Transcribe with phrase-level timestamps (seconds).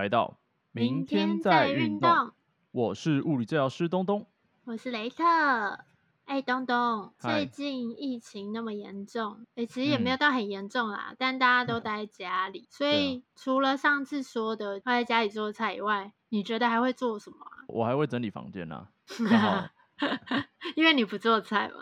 [0.00, 0.38] 来到
[0.72, 2.32] 明天再运动。
[2.70, 4.26] 我是物理治疗师东东。
[4.64, 5.24] 我是雷特。
[6.24, 17.68] 哎，东东，最近疫情那么严重，哎，其实也没有嗯到很严重啦，但大家都待在家里，所以除了上次说的待在家里做菜以外，你觉得还会做什么啊？
[17.68, 18.88] 我还会整理房间呢、
[19.28, 19.68] 刚好
[20.76, 21.74] 因为你不做菜嘛，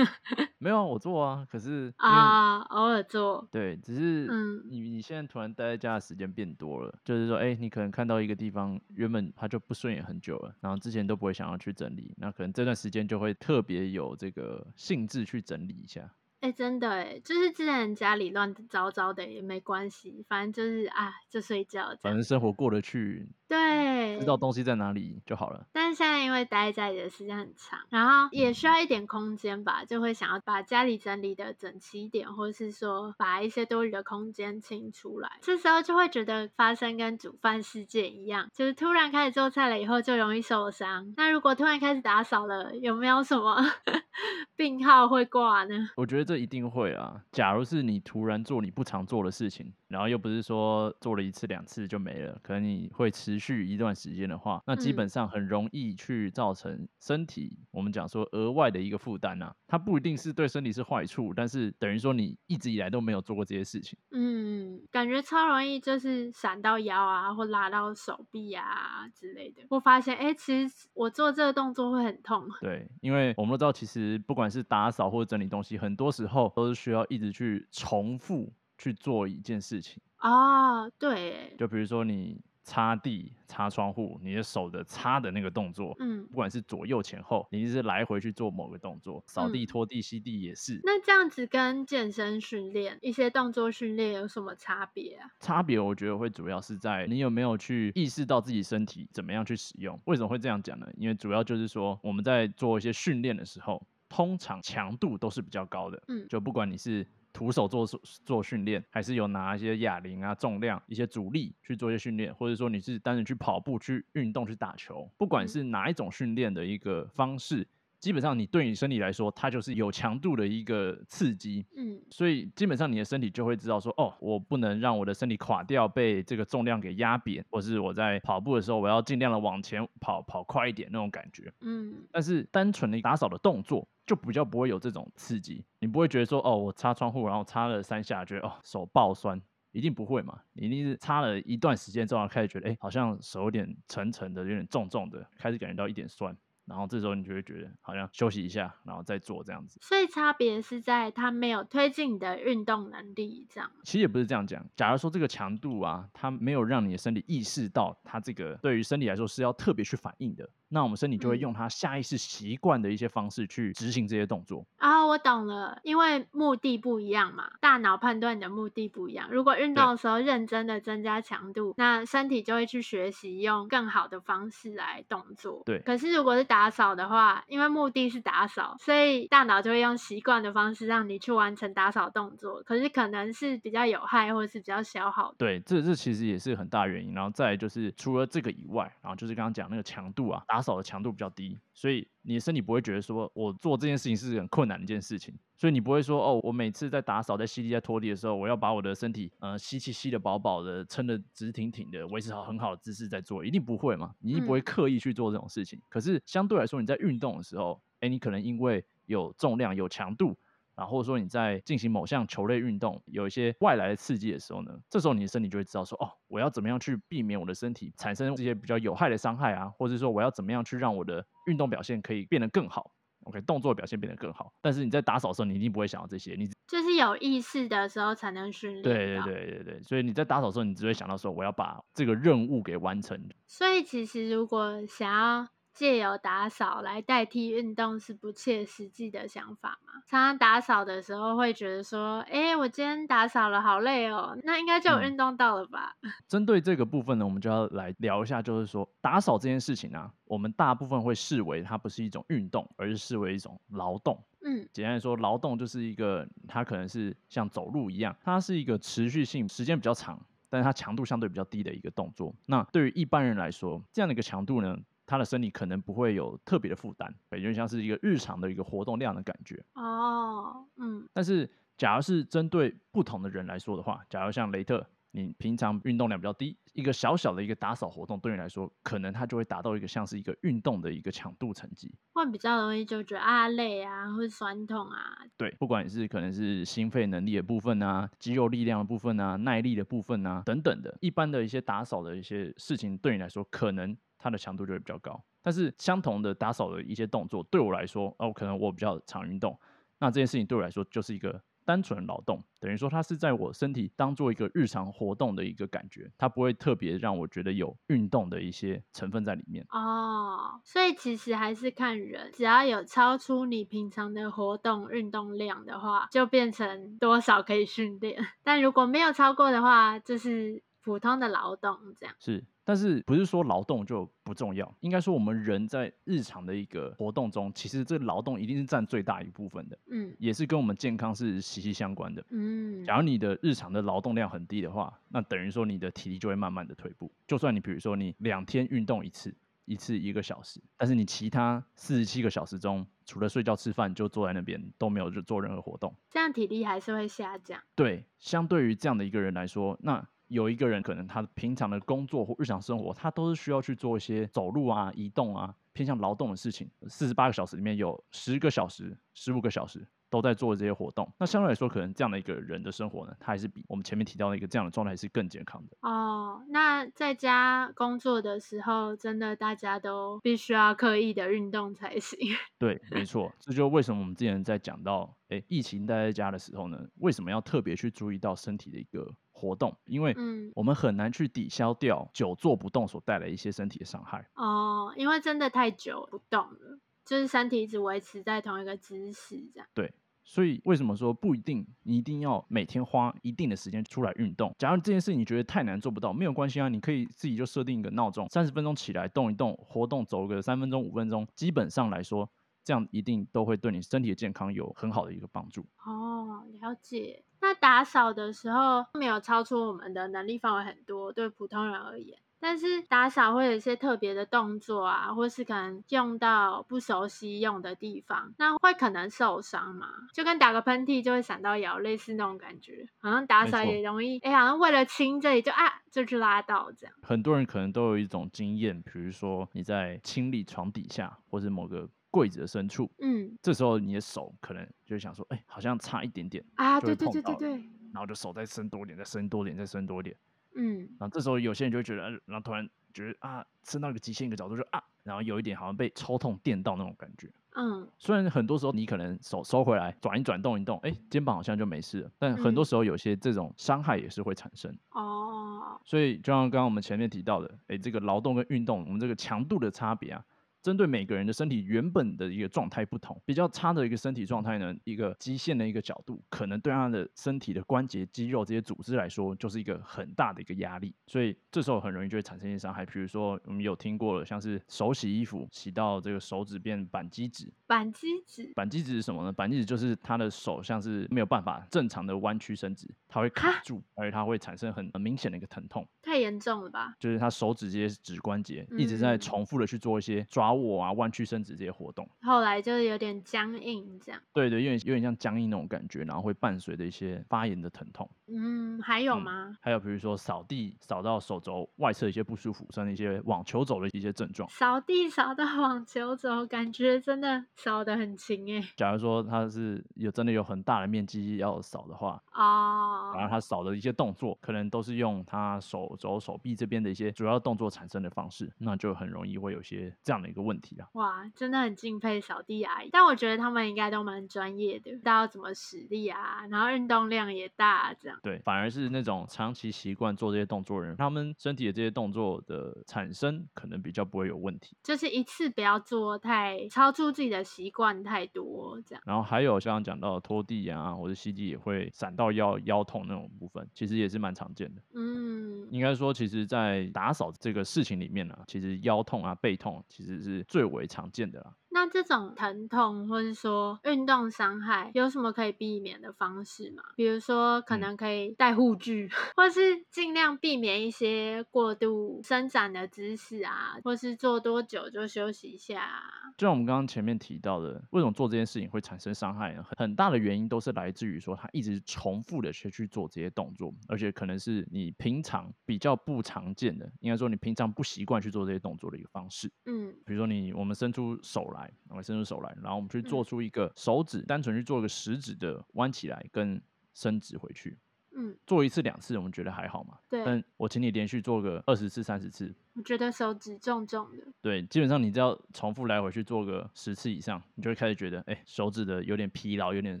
[0.58, 16.10] 没有啊，我做啊，可是啊，偶尔做，对，只是嗯你你现在突然待在家的时间变多了，就是说，哎、你可能看到一个地方原本它就不顺眼很久了，然后之前都不会想要去整理，那可能这段时间就会特别有这个兴致去整理一下。
[16.42, 25.64] 哎，真的哎，就是之前家里乱糟糟的也没关系，反正就是啊，就睡觉，反正生活过得去，对，知道东西在哪里就好了。
[25.70, 35.30] 但是现在因为待在家里的时间很长，然后也需要一点空间吧，就会想要把家里整理的整齐一点，或是说把一些多余的空间清出来。
[35.42, 41.14] 这时候就会觉得发生跟煮饭事件一样，就是突然开始做菜了以后就容易受伤。
[41.16, 43.64] 那如果突然开始打扫了，有没有什么
[44.56, 45.90] 病号会挂呢？
[45.96, 47.22] 我觉得这一定会啊。
[47.30, 59.54] 假如是你突然做你不常做的事情，然后又不是说做了一次两次就没了，可能你会持续一段时间的话，那基本嗯上很容易去造成身体我们讲说额外的一个负担啊。
[59.68, 63.98] 它不一定是对身体是坏处，但是等于说你一直以来都没有做过这些事情。
[64.10, 69.62] 嗯，感觉超容易就是闪到腰啊，或拉到手臂啊之类的。
[69.68, 72.46] 我发现，哎、其实我做这个动作会很痛。
[72.60, 78.52] 对，因为我们都知道，其实不管是打扫或者整理东西，很多时候都是需要一直去重复
[78.82, 80.02] 去做一件事情。
[80.18, 90.80] 哦，对，就比如说你擦地、擦窗户，你的手的擦的那个动作，嗯，不管是左右前后，你一直来回去做某个动作，扫地、嗯拖地、吸地也是。
[90.84, 95.28] 那这样子跟健身训练、一些动作训练有什么差别啊？
[95.40, 100.00] 差别我觉得会主要是在你有没有去意识到自己身体怎么样去使用。
[100.06, 100.86] 为什么会这样讲呢？
[100.96, 106.00] 因为主要就是说我们在做一些训练的时候，通常强度都是比较高的。
[106.06, 107.86] 嗯就不管你是徒手做
[108.24, 115.48] 做训练，还是有拿一些哑铃啊、重量、一些阻力去做一些训练，或者说你是单纯去跑步、去运动、去打球，不管嗯。
[115.48, 117.66] 是哪一种训练的一个方式，
[118.02, 121.64] 基本上你对你身体来说，它就是有强度的一个刺激。
[121.76, 122.02] 嗯。
[122.10, 131.52] 所以基本上你的身体就会知道说，哦，我不能让我的身体垮掉，被这个重量给压扁，或是我在跑步的时候，我要尽量的往前跑，跑快一点那种感觉。
[131.60, 131.94] 嗯。
[132.10, 139.40] 但是单纯的打扫的动作就比较不会有这种刺激，你不会觉得说哦，我擦窗户，然后擦了三下，觉得哦手爆酸，
[139.70, 146.36] 一定不会嘛，你一定是擦了一段时间之后开始觉得哎，好像手有点沉沉的，有点重重的，开始感觉到一点酸，
[146.66, 149.78] 然后这时候你就会觉得好像休息一下，然后再做这样子。
[149.82, 153.70] 所以差别是在它没有推进你的运动能力，这样。
[153.84, 164.64] 其实也不是这样讲，假如说这个强度啊，它没有让你的身体意识到它这个对于身体来说是要特别去反应的，那我们身体就会嗯用它下意识习惯的一些方式去执行这些动作。
[164.76, 169.28] 啊，我懂了，因为目的不一样嘛，大脑判断你的目的不一样。
[169.30, 175.62] 如果运动的时候认真的增加强度，那身体就会去学习用更好的方式来动作。
[175.64, 182.62] 对可是如果是打扫的话，因为目的是打扫，所以大脑就会用习惯的方式让你去完成打扫动作。
[182.62, 185.36] 可是可能是比较有害，或者是比较消耗的。
[185.38, 187.14] 对，这这其实也是很大原因。
[187.14, 205.80] 然后再来就是除了这个以外，然后就是刚刚讲那个强度啊，打扫的强度比较低，所以你的身体不会觉得说我做这件事情是很困难的一件事情，所以你不会说哦，我每次在打扫、在吸地、在拖地的时候，我要把我的身体呃吸气吸的饱饱的，撑的直挺挺的，维持好很好的姿势在做，一定不会嘛，你一定不会嗯刻意去做这种事情。
[205.88, 210.36] 可是相对来说，你在运动的时候，哎，你可能因为有重量、有强度。
[210.74, 222.90] 然后说你在进行某项球类运动有一些外来的刺激的时候呢，这时候你的身体就会知道说，哦，我要怎么样去避免我的身体产生这些比较有害的伤害啊，或者说我要怎么样去让我的运动表现可以变得更好
[223.24, 224.50] ，OK，动作表现变得更好。
[224.62, 228.82] 但是你在打扫的时候，你一定不会想到这些，你就是有意识的时候才能训练。
[228.82, 229.22] 对对。
[229.24, 233.22] 对对对，所以你在打扫的时候，你只会想到说，我要把这个任务给完成。
[233.46, 240.02] 所以其实如果想要借由打扫来代替运动，是不切实际的想法嘛？
[240.06, 245.96] 常常打扫的时候会觉得说，哎，我今天打扫了，好累哦，那应该就有嗯运动到了吧？
[246.28, 254.22] 针对这个部分呢，我们就要来聊一下，就是说打扫这件事情啊，我们大部分会视为它不是一种运动，而是视为一种劳动。
[254.44, 260.20] 嗯简单来说，劳动就是一个，它可能是像走路一样，它是一个持续性时间比较长，
[260.50, 262.34] 但是它强度相对比较低的一个动作。
[262.46, 264.76] 那对于一般人来说，这样的一个强度呢，
[265.06, 269.62] 他的身体可能不会有特别的负担，也就像是一个日常的一个活动量的感觉。
[269.74, 281.92] 哦，嗯但是，假如是针对不同的人来说的话，假如像雷特，你平常运动量比较低，一个小小的一个打扫活动，对你来说，可能他就会达到一个像是一个运动的一个强度成绩。
[282.14, 285.18] 会比较容易就觉得啊累啊，或者酸痛啊。
[285.36, 295.22] 对，不管是可能是心肺能力的部分啊，肌肉力量的部分啊，耐力的部分啊，等等的，一般的一些打扫的一些事情，对你来说，可能它的强度就会比较高。
[295.42, 299.58] 但是相同的打扫的一些动作，对我来说，哦，可能我比较常运动，
[299.98, 301.42] 那这件事情对我来说就是一个。
[301.64, 309.64] 单纯劳动等于说，它是在我身体当做一个日常活动的一个感觉，它不会特别让我觉得有运动的一些成分在里面。
[309.70, 322.14] 哦，所以其实还是看人，只要有超出你平常的活动运动量的话，就变成多少可以训练； 但如果没有超过的话，就是普通的劳动这样。
[322.18, 322.44] 是。
[322.64, 324.72] 但是不是说劳动就不重要？
[324.80, 332.84] 应该说我们人在日常的一个活动中，其实这劳动一定是占最大一部分的，嗯，也是跟我们健康是息息相关的，嗯。
[332.84, 337.10] 假如你的日常的劳动量很低的话，那等于说你的体力就会慢慢的退步。
[337.26, 339.34] 就算你比如说你两天运动一次，
[339.64, 347.60] 一次一个小时，但是你其他四十七个小时中，除了睡觉吃饭，就坐在那边都没有做任何活动，这样体力还是会下降。
[347.74, 350.06] 对，相对于这样的一个人来说，那。
[350.32, 356.70] 有一个人可能他平常的工作或日常生活，他都是需要去做一些走路啊、移动啊、偏向劳动的事情。
[356.88, 361.10] 四十八个小时里面有十个小时、十五个小时都在做这些活动。
[361.18, 365.76] 那相对来说，可能这样的一个人的生活呢，他还是比我们前面提到的一个这样的状态是更健康的。
[365.80, 372.18] 哦，那在家工作的时候，真的大家都必须要刻意的运动才行。
[372.58, 379.10] 对，没错，这就为什么我们之前在讲到，哎，疫情待在家的时候呢，为什么要特别去注意到身体的一个。
[379.34, 380.14] 活动，因为
[380.54, 384.24] 我们很难去抵消掉久坐不动所带来一些身体的伤害。
[384.34, 389.66] 哦，因为真的太久不动了，就是身体一直维持在同一个姿势这样。
[389.74, 389.92] 对，
[390.24, 394.54] 所以为什么说不一定你一定要每天花一定的时间出来运动？
[394.58, 402.30] 假如这件事你觉得太难做不到，没有关系啊，你可以自己就设定一个闹钟，三十分钟起来动一动，活动走个三分钟五分钟，基本上来说。
[402.64, 405.66] 这样一定都会对你身体的健康有很好的一个帮助。
[405.84, 407.24] 哦，了解。
[407.40, 412.16] 那打扫的时候没有超出我们的能力范围很多，对普通人而言。
[412.42, 419.88] 但是打扫会有一些特别的动作啊，或是可能用到不熟悉用的地方，那会可能受伤嘛？
[420.12, 422.84] 就跟打个喷嚏就会闪到腰，类似那种感觉。
[422.98, 426.92] 好像打扫也容易，哎，好像为了清这里就啊就去拉到这样。
[427.02, 431.88] 很多人可能都有一种经验，比如说你在清理床底下，或是某个。
[432.12, 437.48] 柜子的深处，嗯，这时候你的手可能就想说，哎，好像差一点点啊，对对对对对，
[437.90, 440.14] 然后就手再伸多点，再伸多点，再伸多点，
[440.54, 454.76] 嗯，然后这时候有些人就会觉得，然后突然觉得啊，伸到一个极限一个角度就啊，然后有一点好像被抽痛电到那种感觉，嗯，虽然很多时候你可能手收回来转一转动一动，哎，肩膀好像就没事了，但很多时候有些这种伤害也是会产生。
[454.90, 460.24] 哦，所以就像刚刚我们前面提到的，哎，这个劳动跟运动，我们这个强度的差别啊。
[460.62, 472.86] 针对每个人的身体原本的一个状态不同，比较差的一个身体状态呢，一个极限的一个角度，可能对他的身体的关节、肌肉这些组织来说，就是一个很大的一个压力，所以这时候很容易就会产生一些伤害。
[472.86, 477.52] 比如说，我们有听过了，像是手洗衣服，洗到这个手指变板机指。
[477.66, 479.32] 板机指，板机指是什么呢？
[479.32, 485.84] 板机指就是他的手像是没有办法正常的弯曲伸直，它会卡住，而且它会产生很很明显的一个疼痛。
[486.02, 486.94] 太严重了吧？
[487.00, 490.51] 就是他手指这些指关节一直在重复的去做一些抓。
[490.54, 494.22] 握啊，弯曲伸直这些活动，后来就是有点僵硬这样。
[494.34, 498.08] 对对，有点有点像僵硬那种感觉，然后会伴随着一些发炎的疼痛。
[498.34, 499.56] 嗯，还有吗？
[499.60, 504.48] 还有比如说扫地扫到手肘外侧一些不舒服，像一些网球肘的一些症状。
[504.50, 508.62] 扫地扫到 网球肘，感觉真的扫得很轻哎。
[508.76, 520.42] 假如说他是有真的有很大的面积要扫的话，哦，然后他扫的一些动作，可能都是用他手肘、手臂这边的一些主要动作产生的方式，那就很容易会有些这样的一个。
[520.42, 520.88] 问题啊！
[520.94, 528.18] 哇，真的很敬佩扫地阿姨，但我觉得他们应该都蛮专业的，知道怎么使力啊，然后运动量也大，这样。
[528.22, 534.74] 对，反而是那种长期习惯做这些动作的人，他们身体的这些动作的产生可能比较不会有问题。
[534.82, 539.02] 就是一次不要做太超出自己的习惯太多，这样。
[539.06, 544.82] 然后还有刚刚讲到拖地啊，或者吸地也会闪到腰腰痛那种部分，其实也是蛮常见的。
[544.94, 550.32] 嗯，应该说，其实，在打扫这个事情里面呢，其实腰痛啊、背痛其实是。
[550.32, 551.54] 是最为常见的啦。
[551.82, 556.84] 那那这种疼痛或者说运动伤害，有什么可以避免的方式吗？
[556.94, 566.00] 比如说，可能可以戴护具，或是尽量避免一些过度伸展的姿势啊，或是做多久就休息一下。
[566.36, 569.64] 就像我们刚刚前面提到的，为什么做这件事情会产生伤害呢？
[569.76, 579.50] 很大的原因都是来自于说，他一直重复的去去做这些动作，而且可能是你平常比较不常见的，应该说你平常不习惯去做这些动作的一个方式。
[579.64, 586.60] 嗯，比如说你我们伸出手来，我们伸出手来，然后我们去做出一个手指，单纯去做一个食指的弯起来跟
[586.94, 587.78] 伸直回去。
[588.14, 589.98] 嗯，做一次两次，我们觉得还好嘛。
[590.08, 590.22] 对。
[590.24, 592.54] 但我请你连续做个二十次、三十次。
[592.74, 594.18] 我觉得手指重重的。
[594.40, 600.00] 对，基本上你只要重复来回去做个十次以上，你就会开始觉得，哎，手指的有点疲劳、有点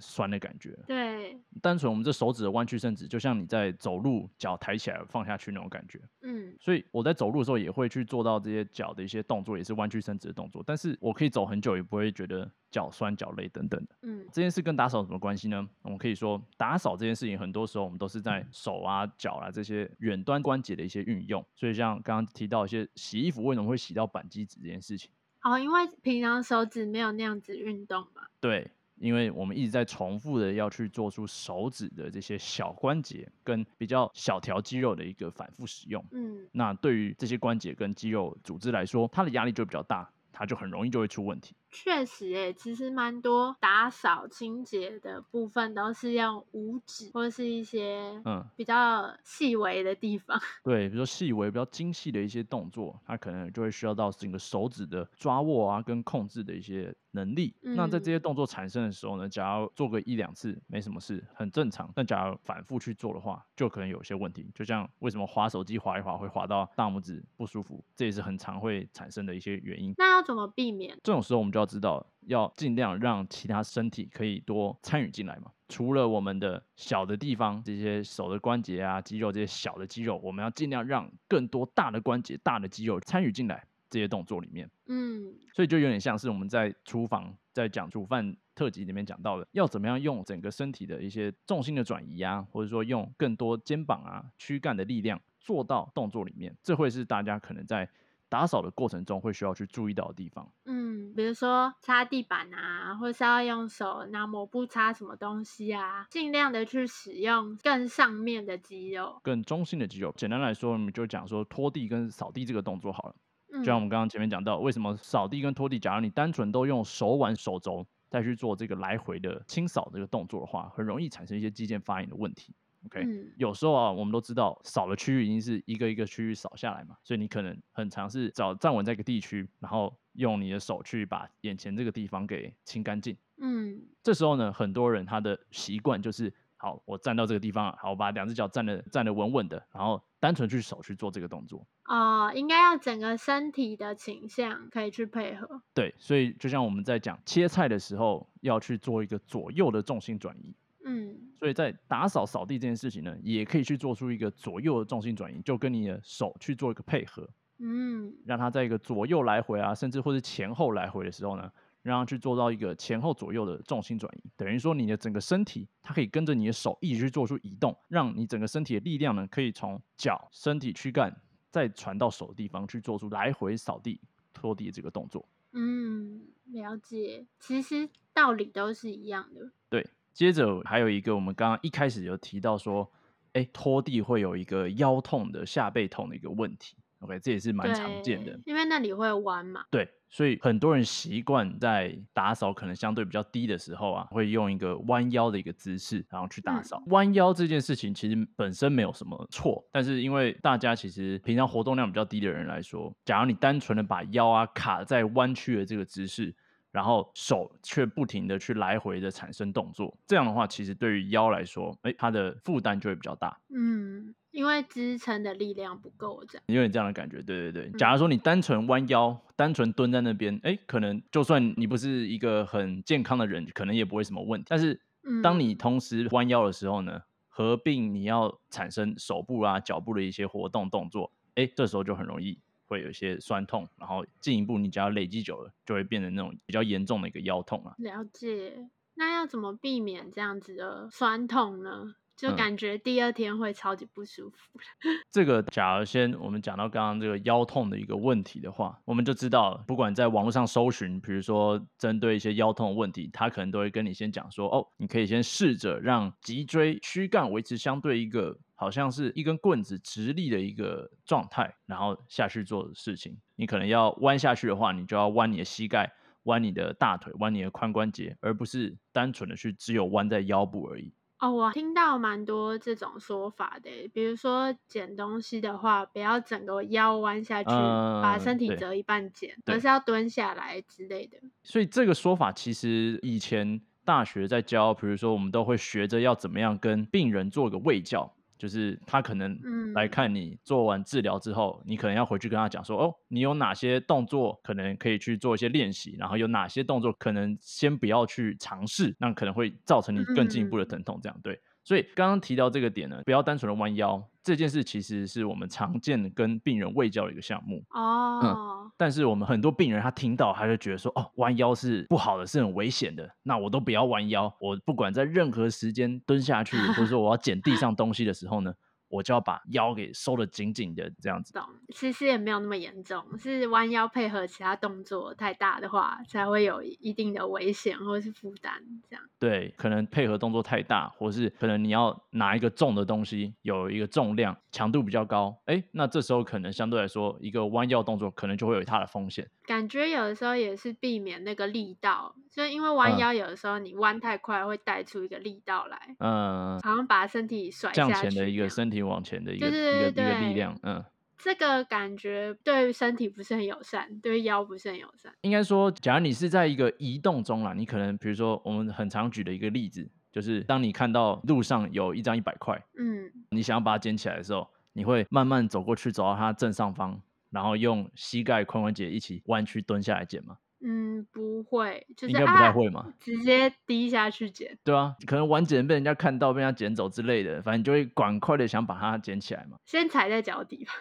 [0.00, 0.76] 酸的感觉。
[0.86, 1.38] 对。
[1.60, 6.00] 单纯我们这手指的弯曲伸直，就像你在走路脚抬起来放下去那种感觉。
[6.22, 6.54] 嗯。
[6.58, 10.62] 所以我在走路的时候也会去做到这些脚的一些动作，也是弯曲伸直的动作。
[10.66, 13.96] 但是我可以走很久，也不会觉得脚酸、脚累等等的。
[14.02, 14.26] 嗯。
[14.32, 15.68] 这件事跟打扫有什么关系呢？
[15.82, 21.44] 我们可以说，打扫这件事情，很多时候我们都是在手啊、脚啊这些远端关节的一些运用。
[21.54, 23.44] 所以像刚刚提到一些洗衣服。
[23.44, 25.10] 为什么会洗到板机指这件事情？
[25.42, 28.22] 哦，因为平常手指没有那样子运动嘛。
[28.40, 36.04] 对，因为我们一直在重复的要去做出手指的这些小关节跟比较小条肌肉的一个反复使用。
[36.12, 40.10] 嗯，那对于这些关节跟肌肉组织来说，它的压力就比较大。
[40.34, 41.54] 它就很容易就会出问题。
[41.72, 50.38] 确实，诶，其实蛮多打扫清洁的部分都是用五指或是一些嗯比较细微的地方。
[50.62, 57.56] 对，比如说细微、比较精细的一些动作，它可能就会需要到整个手指的抓握啊跟控制的一些能力。
[57.62, 61.90] 那在这些动作产生的时候呢，假如做个一两次没什么事，很正常。
[61.94, 64.50] 但假如反复去做的话，就可能有些问题。
[64.54, 69.94] 就像为什么滑手机滑一滑会滑到大拇指不舒服，这也是很常会产生的一些原因。
[69.96, 70.98] 那要怎么避免？
[71.02, 75.50] 这种时候我们就要知道，要尽量让其他身体可以多参与进来嘛。
[75.68, 84.68] 除了我们的小的地方，这些手的关节啊、肌肉这些小的肌肉，我们要尽量让更多大的关节、大的肌肉参与进来这些动作里面。
[84.86, 97.88] 嗯，所以就有点像是我们在厨房在讲煮饭特辑里面讲到的，要怎么样用整个身体的一些重心的转移啊，或者说用更多肩膀啊、躯干的力量做到动作里面，这会是大家可能在。
[98.32, 110.14] 打扫的过程中会需要去注意到的地方，嗯，比如说擦地板啊，或是要用手拿抹布擦什么东西啊，尽量的去使用更上面的肌肉，更中心的肌肉。
[110.16, 113.14] 简单来说，我们就讲说拖地跟扫地这个动作好了。
[113.58, 122.54] 就像我们刚刚前面讲到，为什么扫地跟拖地，假如你单纯都用手腕、手肘再去做这个来回的清扫这个动作的话，很容易产生一些肌腱发炎的问题。
[122.86, 133.16] OK，有时候啊，我们都知道扫的区域已经是一个一个区域扫下来嘛，所以你可能很尝试找站稳在一个地区，然后用你的手去把眼前这个地方给清干净。
[133.38, 141.66] 嗯，这时候呢，很多人他的习惯就是，好，我站到这个地方，好，我把两只脚站的站的稳稳的，然后单纯去手去做这个动作。
[141.84, 145.60] 哦，应该要整个身体的倾向可以去配合。
[145.74, 150.54] 对，所以就像我们在讲切菜的时候，要去做一个左右的重心转移。
[150.84, 161.50] 嗯，所以在打扫扫地这件事情呢，也可以去做出一个左右的重心转移，就跟你的手去做一个配合，嗯，让它在一个左右来回啊，甚至或是前后来回的时候呢，
[161.82, 171.14] 让它去做到一个前后左右的重心转移，等于说你的整个身体它可以跟着你的手一直去做出移动，让你整个身体的力量呢，可以从脚、身体、躯干
[171.50, 174.00] 再传到手的地方去做出来回扫地、
[174.32, 175.24] 拖地这个动作。
[175.52, 179.52] 嗯，了解，其实道理都是一样的。
[179.68, 179.86] 对。
[180.12, 182.90] 接着还有一个，我们刚刚一开始有提到说，
[183.32, 186.76] 哎，拖地会有一个腰痛的、下背痛的一个问题。
[187.00, 189.64] OK，这也是蛮常见的，因为那里会弯嘛。
[189.70, 196.80] 对，所以很多人习惯在打扫可能相对比较低的时候啊，会用一个弯腰的一个姿势，然后去打扫。
[196.86, 206.32] 弯腰这件事情其实本身没有什么错，但是因为大家其实平常活动量比较低的人来说，假如你单纯的把腰啊卡在弯曲的这个姿势。
[206.72, 213.38] 然后手却不停的去来回的产生动作，这样的话，其实对于腰来说，哎，它的负担就会比较大。
[213.54, 217.20] 嗯，因为支撑的力量不够，这样有点这样的感觉。
[217.20, 224.46] 对对对，假如说你单纯弯腰，单纯蹲在那边，哎，可能就算你不是一个很健康的人，可能也不会什么问题。
[224.48, 224.80] 但是，
[225.22, 232.38] 当你同时弯腰的时候呢，合并你要产生手部啊、脚部的一些活动动作，哎，这时候就很容易。
[232.72, 237.74] 会有一些酸痛，然后进一步你只要累积久了，就会变成那种比较严重的一个腰痛了。
[237.78, 241.94] 了解，那要怎么避免这样子的酸痛呢？
[242.22, 244.60] 就嗯感觉第二天会超级不舒服。
[245.10, 263.18] 这个假如先我们讲到刚刚这个腰痛的一个问题的话，我们就知道了，不管在网络上搜寻，比如说针对一些腰痛的问题，他可能都会跟你先讲说，哦，你可以先试着让脊椎躯干维持相对一个好像是一根棍子直立的一个状态，然后下去做的事情。
[263.34, 265.92] 你可能要弯下去的话，你就要弯你的膝盖。
[266.26, 270.94] 弯你的大腿，弯你的髋关节，而不是单纯的去只有弯在腰部而已。
[271.22, 281.16] 哦，我听到蛮多这种说法的欸，比如说捡东西的话，不要整个腰弯下去，把身体折一半捡，而是要蹲下来之类的。
[281.44, 288.12] 所以这个说法其实以前大学在教，比如说我们都会学着要怎么样跟病人做个喂教，
[288.42, 289.38] 就是他可能
[289.72, 289.88] 来嗯。
[289.88, 300.66] 看你做完治疗之后，你可能要回去跟他讲说，哦，你有哪些动作可能可以去做一些练习，然后有哪些动作可能先不要去尝试，那可能会造成你更进一步的嗯。
[300.66, 301.38] 疼痛，这样对。
[301.64, 307.62] 所以刚刚提到这个点呢，不要单纯的弯腰，这件事其实是我们常见的跟病人卫教的一个项目。
[307.70, 318.52] 哦，但是我们很多病人他听到，他就觉得说，哦，弯腰是不好的，是很危险的，那我都不要弯腰，我不管在任何时间蹲下去，或者说我要捡地上东西的时候呢，
[318.92, 321.32] 我就要把腰给收得紧紧的，这样子。
[321.32, 321.42] 懂。
[321.70, 328.52] 其实也没有那么严重，是弯腰配合其他动作太大的话，才会有一定的危险或是负担
[328.90, 329.02] 这样。
[329.18, 339.26] 对，可能配合动作太大，或是可能你要拿一个重的东西，有一个重量，强度比较高，哎，那这时候可能相对来说，一个弯腰动作可能就会有它的风险。
[339.44, 350.84] 感觉有的时候也是避免那个力道，就因为弯嗯腰有的时候你弯太快会带出一个力道来，嗯，好像把身体甩向前的一个身体往前的一个一个一个力量，嗯。
[351.24, 355.12] 这个感觉对身体不是很友善，对腰不是很友善。
[355.20, 367.00] 应该说，假如你是在一个移动中啦，你可能比如说我们很常举的一个例子，就是当你看到路上有一张一百块，嗯，你想要把它捡起来的时候，你会慢慢走过去，走到它正上方，
[367.32, 370.36] 然后用膝盖、髋关节一起弯曲蹲下来捡嘛？
[370.64, 372.86] 嗯，不会，就是应该不太啊会嘛？
[373.00, 374.56] 直接低下去捡。
[374.64, 379.56] 对啊，可能晚捡被人家看到，被人家捡走之类的，反正你就会赶快的想把它捡起来嘛。
[379.66, 380.72] 先踩在脚底吧。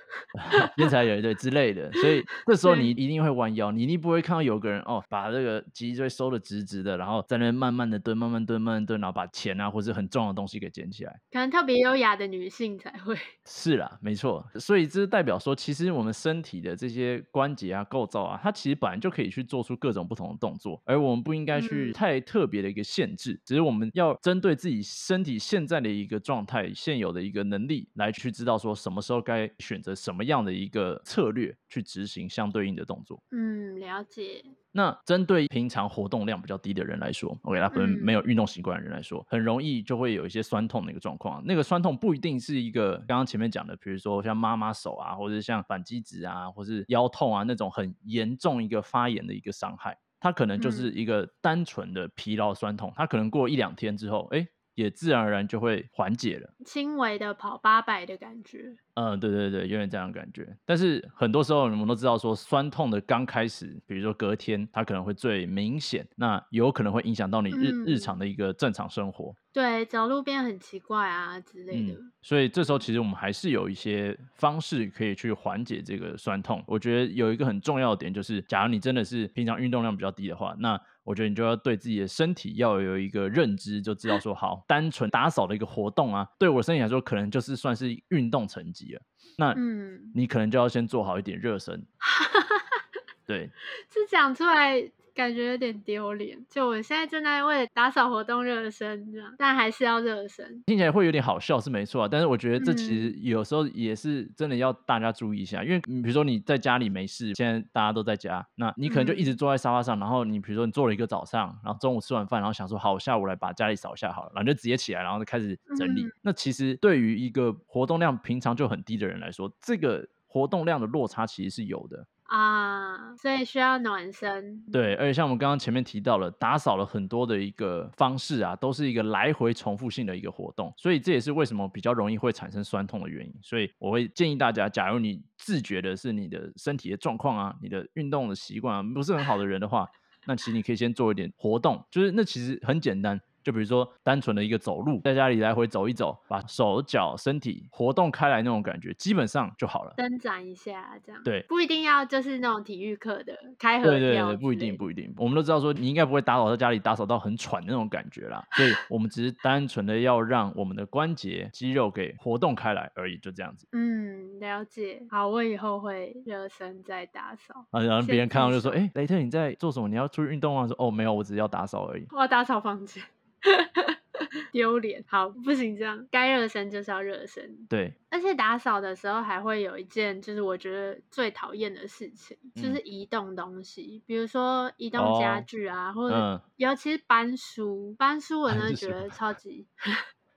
[0.75, 11.19] 边才有一对之类的，所以这时候你一定会弯腰，你一定不会看到有个人哦，把这个脊椎收的直直的，然后在那边慢慢的蹲，慢慢蹲，慢慢蹲，然后把钱啊或者很重的东西给捡起来。
[11.31, 13.17] 可能特别优雅的女性才会。
[13.45, 33.21] 是啦，没错，所以这代表说，其实我们身体的这些关节啊、构造啊，它其实本来就可以去做出各种不同的动作，而我们不应该去嗯太特别的一个限制，只是我们要针对自己身体现在的一个状态、现有的一个能力，来去知道说什么时候该选择什么样的一个策略去执行相对应的动作。
[33.31, 34.43] 嗯，了解。
[34.73, 41.43] 那针对平常活动量比较低的人来说，OK，他可能没嗯有运动习惯的人来说，很容易就会有一些酸痛的一个状况。
[41.45, 56.49] 那个酸痛不一定是一个刚刚前面讲的，比如说像妈妈手啊，或者像反肌指啊，或是腰痛啊那种很严重一个发炎的一个伤害，它可能就是嗯一个单纯的疲劳酸痛，它可能过一两天之后，哎，也自然而然就会缓解了。
[56.65, 58.75] 轻微的跑八百的感觉。
[58.95, 60.45] 嗯，对对对，有点这样的感觉。
[60.65, 69.33] 但是很多时候我们都知道说，酸痛的刚开始，比如说隔天，它可能会最明显，那有可能会影响到你日、日嗯常的一个正常生活。
[69.53, 71.93] 对，走路变很奇怪啊之类的。
[71.93, 76.61] 嗯，所以这时候其实我们还是有一些方式可以去缓解这个酸痛。
[76.67, 89.01] 我觉得有一个很重要的点就是，假如你真的是平常运动量比较低的话，那我觉得你就要对自己的身体要有一个认知，就知道说，好，单纯打扫的一个活动啊，对我身体来说，可能就是算是运动成绩了。
[89.37, 91.85] 那嗯，你可能就要先做好一点热身。
[93.25, 93.49] 对，
[93.89, 96.37] 是讲出来感觉有点丢脸。
[96.49, 100.63] 就我现在正在为了打扫活动热身，这样，但还是要热身。
[100.65, 116.03] 听起来会有点好笑是没错啊，但是我觉得这其嗯实有时候也是真的要大家注意一下，因为嗯比如说你在家里没事，现在大家都在家，那你可能就一直嗯坐在沙发上，然后你比如说你坐了一个早上，然后中午吃完饭，然后想说好，我下午来把家里扫一下好了，然后就直接起来，然后就开始整理。
[116.03, 122.07] 嗯那其实对于一个活动量平常就很低的人来说，这个活动量的落差其实是有的。
[122.23, 124.63] 啊，所以需要暖身。
[124.71, 133.33] 对，而且像我们刚刚前面提到了，打扫了很多的一个方式啊，都是一个来回重复性的一个活动，所以这也是为什么比较容易会产生酸痛的原因。
[133.41, 139.85] 所以我会建议大家，假如你自觉的是你的身体的状况啊，你的运动的习惯啊不是很好的人的话，
[140.25, 149.93] 那其实你可以先做一点活动，就是那其实很简单，就比如说单纯的一个走路，在家里来回走一走，把手脚身体活动开来那种感觉，基本上就好了。
[149.97, 151.21] 伸展一下这样。
[151.23, 163.67] 对，不一定要就是那种体育课的开合对对对，不一定不一定，我们都知道说你应该不会打扫在家里打扫到很喘的那种感觉啦，所以我们只是单纯的要让我们的关节肌肉给活动开来而已，就这样子。
[163.71, 165.01] 嗯，了解。
[165.09, 167.65] 好，我以后会热身再打扫。
[167.71, 169.87] 啊，然后别人看到就说：“自首哎、雷特你在做什么？
[169.87, 172.05] 你要出去运动吗？”说：“哦，没有，我只是要打扫而已。
[172.11, 173.03] 我要打扫房间，
[174.51, 175.03] 丢脸。
[175.07, 189.67] 好，不行这样，该热身就是要热身。”对，而且打扫的时候还会有一件，就是我觉得最讨厌的事情，就是嗯移动东西，比如说移动家哦具啊，或者嗯尤其是搬书，搬书我真的觉得超级。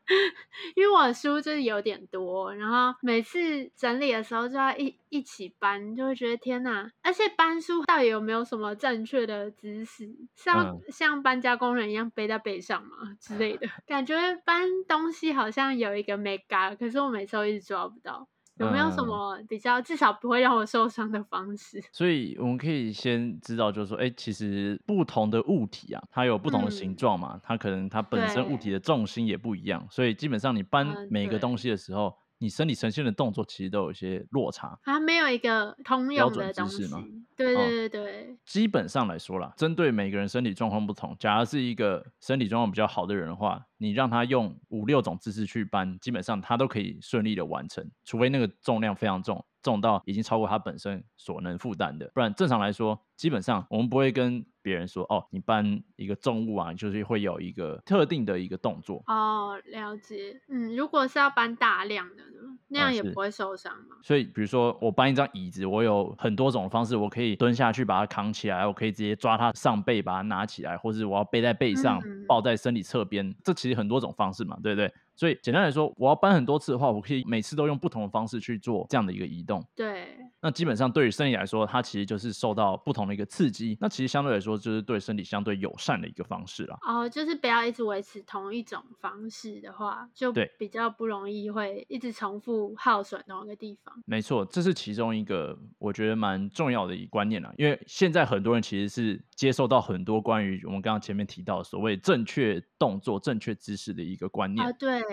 [0.76, 6.90] 因为我的书就是有点多，然后每次整理的时候就要一一起搬，就会觉得天哪！
[7.02, 10.06] 而且搬书到底有没有什么正确的姿势？
[10.36, 13.66] 是要嗯像搬家工人一样背在背上吗之类的？
[13.86, 14.14] 感觉
[14.44, 18.28] 搬东西好像有一个 m e g 可是我每次都一直抓不到。
[18.58, 19.04] 有没有什嗯。
[19.04, 21.82] 么比较至少不会让我受伤的方式？
[21.92, 26.96] 所以我们可以先知道，就是说，哎、其实不同的物体啊，它有不同的形嗯。
[26.96, 34.78] 状嘛，它可能它本身物体的重心也不一样，所以基本上你搬嗯每个东西的时候，你身体呈现的动作其实都有一些落差。
[34.82, 37.04] 它没有一个通用的东西姿势吗。
[37.36, 59.02] 对哦对对对，基本上来说啦，针对每个人身体状况不同，假如是一个身体状况比较好的人的话，你让他用五六种姿势去搬，基本上他都可以顺利的完成，除非那个重量非常重，重到已经超过他本身所能负担的，不然正常来说，基本上我们不会跟别人说，哦，你搬一个重物啊，就是会有一个特定的一个动作。
[59.06, 60.40] 哦，了解。
[60.48, 63.96] 嗯，如果是要搬大量的呢，那样也不会受伤嘛。
[64.02, 74.92] 所以，比如说我搬一张椅子，我有很多种方式，我可以蹲下去把它扛起来，我可以直接抓它上背把它拿起来，或是我要背在背上，嗯抱在身体侧边，这其实很多种方式嘛，对不对？
[75.16, 79.64] 所以简单来说，我要搬很多次的话，我可以每次都用不同的方式去做这样的一个移动。
[79.74, 86.76] 对，那基本上对于身体来说，它其实就是受到不同的一个刺激，那其实相对来说就是对身体相对友善的一个方式啦。
[86.82, 93.94] 哦，就是不要一直维持同一种方式的话，就对比较不容易会一直重复耗损同一个地方。
[94.06, 97.52] 没错，这是其中一个我觉得蛮重要的一个观念啦。
[97.56, 104.66] 因为现在很多人其实是接受到很多关于我们刚刚前面提到的所谓正确动作、正确姿势的一个观念。
[104.66, 105.03] 啊，对，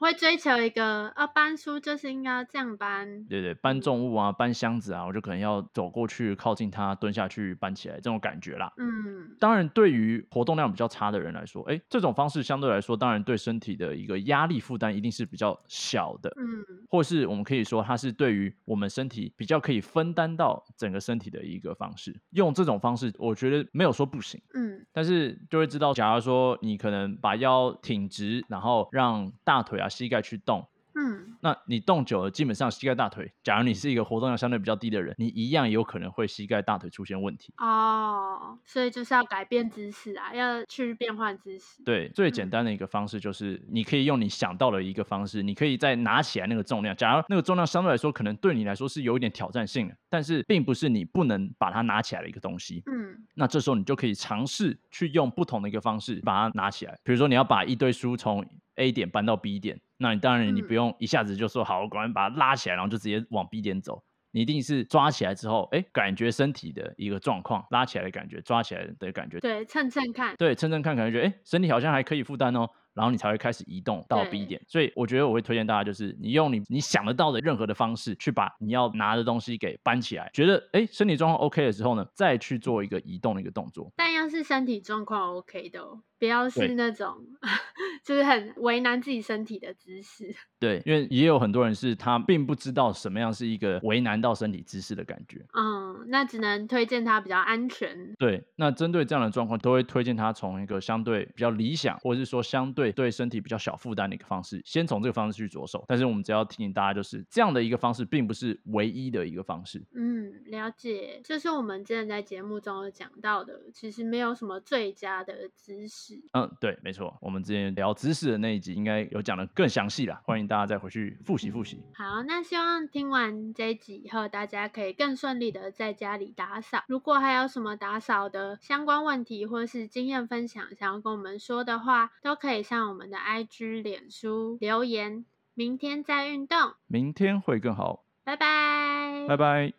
[0.00, 3.24] 会追求一个啊，搬书就是应该这样搬。
[3.24, 8.72] 对对，搬重物啊，搬箱子啊，我就可能要走过去靠近它，蹲下去搬起来这种感觉啦。
[8.76, 16.30] 嗯，当然，对于活动量比较差的人来说，哎，这种方式相对来说，当然对身体的一个压力负担一定是比较小的。
[16.36, 22.14] 嗯，或是我们可以说，它是对于我们身体比较可以分担到整个身体的一个方式。
[22.30, 30.66] 用这种方式，我觉得没有说不行，嗯，但是就会知道，假如说你可能把腰挺直，然后让大腿啊、膝盖去动。
[31.00, 37.54] 嗯，那你动久了，基本上膝盖、大腿，假如你是一个活动量相对比较低的人，你一样有可能会膝盖、大腿出现问题。
[37.58, 41.84] 哦，所以就是要改变姿势啊，要去变换姿势。
[41.84, 46.96] 对，最简嗯单的一个方式就是，你可以用你想到的一个方式，你可以再拿起来那个重量。
[46.96, 52.82] 假如那个重量相对来说可能对你来说是有一点挑战性的，但是并不是你不能把它拿起来的一个东西。
[52.86, 56.98] 嗯，那这时候你就可以尝试去用不同的一个方式把它拿起来。
[57.04, 58.44] 比如说你要把一堆书从
[58.78, 64.02] A 点搬到 B 点，那你当然你不嗯用一下子就说好，我赶快把它拉起来，然后就直接往 B 点走。
[64.30, 70.36] 你一定是抓起来之后，哎，感觉身体的一个状况，拉起来的感觉，抓起来的感觉，对，蹭蹭看。
[70.36, 74.60] 对，蹭蹭看，可能觉得哎，诶身体好像还可以负担哦，然后你才会开始移动到 B 点。
[74.68, 83.90] 所以我觉得我会推荐大家，就是你用你你想得到的任何的方式，去把你要拿的东西给搬起来，觉得哎身体状况 OK 的时候呢，再去做一个移动的一个动作。
[83.96, 87.14] 但要是身体状况 OK 的哦，不要是那种
[88.04, 90.34] 就是很为难自己身体的姿势。
[90.58, 95.44] 对，因为也有很多人是他并不知道什么样是一个为难到身体姿势的感觉。
[95.52, 98.14] 嗯，那只能推荐他比较安全。
[98.18, 105.84] 对，那针对这样的状况，都会推荐他从一个相对比较理想，或者是说相对对身体比较小负担的一个方式，先从这个方式去着手。
[105.86, 109.80] 但是我们只要提醒大家，就是这样的一个方式，并不是唯一的一个方式。
[109.94, 116.07] 嗯，了解，这是我们之前在节目中有讲到的，其实没有什么最佳的姿势。
[116.32, 121.82] 嗯，对，没错，我们之前聊知识的那一集，应该有讲的更详细了，欢迎大家再回去复习复习。
[121.94, 126.84] 好，那希望听完这一集以后，大家可以更顺利的在家里打扫。
[126.86, 135.24] 如果还有什么打扫的相关问题或是经验分享，想要跟我们说的话，都可以上我们的 IG、脸书留言。
[135.54, 139.72] 明天再运动，明天会更好，拜拜，拜拜。